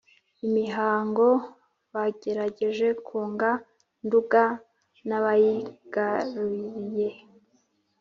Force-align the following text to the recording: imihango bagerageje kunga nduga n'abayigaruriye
imihango 0.47 1.27
bagerageje 1.93 2.87
kunga 3.07 3.51
nduga 4.05 4.43
n'abayigaruriye 5.07 7.09